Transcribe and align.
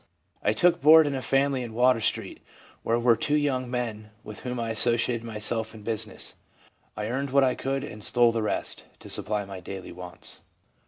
I 0.41 0.51
took 0.51 0.81
board 0.81 1.05
in 1.05 1.13
a 1.13 1.21
fam 1.21 1.51
ily 1.51 1.61
in 1.61 1.75
Water 1.75 2.01
street, 2.01 2.41
where 2.81 2.97
were 2.97 3.15
two 3.15 3.35
young 3.35 3.69
men 3.69 4.09
with 4.23 4.39
whom 4.39 4.59
I 4.59 4.71
associated 4.71 5.23
myself 5.23 5.75
in 5.75 5.83
busi 5.83 6.07
ness. 6.07 6.35
I 6.97 7.05
earned 7.05 7.29
what 7.29 7.43
I 7.43 7.53
could, 7.53 7.83
and 7.83 8.03
stole 8.03 8.31
the 8.31 8.41
rest, 8.41 8.83
to 8.99 9.11
supply 9.11 9.45
my 9.45 9.59
daily 9.59 9.91
wants. 9.91 10.41